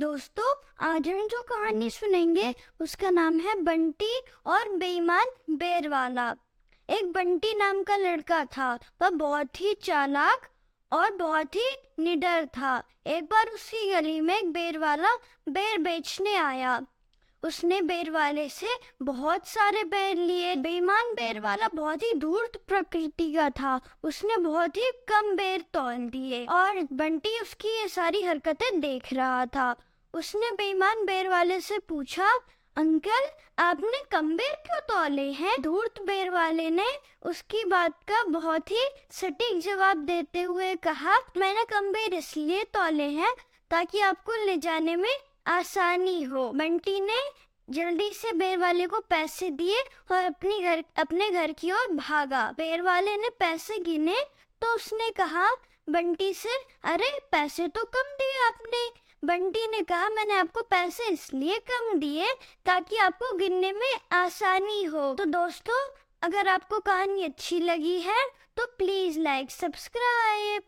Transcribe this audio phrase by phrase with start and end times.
[0.00, 0.54] दोस्तों,
[0.86, 6.34] आज हम जो कहानी सुनेंगे, उसका नाम है बंटी और बेईमान बेर वाला
[6.88, 10.48] एक बंटी नाम का लड़का था, वह बहुत ही चालाक
[10.92, 15.14] और बहुत ही निडर था। एक बार उसकी गली में एक बेर वाला
[15.48, 16.80] बेर बेचने आया।
[17.46, 18.68] उसने बेर वाले से
[19.02, 24.76] बहुत सारे बेर लिए। बेईमान बेर वाला बहुत ही धूर्त प्रकृति का था। उसने बहुत
[24.76, 29.74] ही कम बेर तोल दिए और बंटी उसकी ये सारी हरकतें देख रहा था।
[30.14, 32.30] उसने बेईमान बेर वाले से पूछा,
[32.76, 35.54] अंकल, आपने कम बेर क्यों तोले हैं?
[35.62, 36.86] धूर्त बेर वाले ने
[37.26, 43.08] उसकी बात का बहुत ही सटीक जवाब देते हुए कहा, मैंने कम बेर इसलिए तोले
[43.12, 43.34] हैं
[43.70, 45.14] ताकि आपको ले जाने में
[45.46, 47.20] आसानी हो। बंटी ने
[47.68, 49.80] जल्दी से बेर वाले को पैसे दिए
[50.12, 54.16] और अपनी घर, अपने घर की ओर भागा। बेर वाले ने पैसे गिने
[54.62, 55.48] तो उसने कहा,
[55.88, 58.88] बंटी से अरे, पैसे तो कम दिए आपने।
[59.22, 62.32] बंटी ने कहा, मैंने आपको पैसे इसलिए कम दिए
[62.66, 65.80] ताकि आपको गिनने में आसानी हो। तो दोस्तों,
[66.22, 68.24] अगर आपको कहानी अच्छी लगी है
[68.56, 70.62] तो प्लीज़ लाइक, सब्सक्राइब।